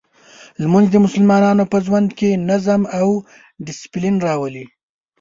لمونځ 0.61 0.87
د 0.91 0.95
مسلمان 1.05 1.57
په 1.71 1.77
ژوند 1.85 2.09
کې 2.17 2.29
نظم 2.49 2.81
او 2.99 3.07
دسپلین 3.67 4.15
راولي. 4.27 4.65